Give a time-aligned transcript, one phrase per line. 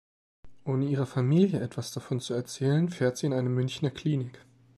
[0.65, 4.43] Ohne ihrer Familie etwas davon zu erzählen, fährt sie in eine Münchner Klinik.